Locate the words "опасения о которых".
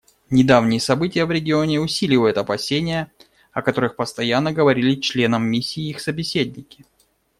2.39-3.95